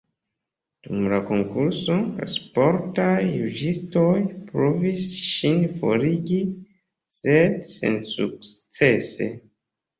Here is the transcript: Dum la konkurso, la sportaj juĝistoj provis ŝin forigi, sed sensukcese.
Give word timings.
Dum 0.85 1.01
la 1.11 1.17
konkurso, 1.25 1.97
la 2.21 2.29
sportaj 2.35 3.19
juĝistoj 3.27 4.09
provis 4.49 5.05
ŝin 5.29 5.63
forigi, 5.77 6.41
sed 7.21 7.57
sensukcese. 7.77 9.33